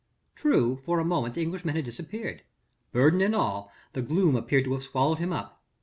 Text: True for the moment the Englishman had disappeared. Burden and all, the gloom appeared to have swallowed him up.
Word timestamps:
True 0.33 0.77
for 0.77 0.97
the 0.97 1.03
moment 1.03 1.35
the 1.35 1.43
Englishman 1.43 1.75
had 1.75 1.85
disappeared. 1.85 2.41
Burden 2.91 3.21
and 3.21 3.35
all, 3.35 3.71
the 3.93 4.01
gloom 4.01 4.35
appeared 4.35 4.63
to 4.65 4.73
have 4.73 4.81
swallowed 4.81 5.19
him 5.19 5.31
up. 5.31 5.61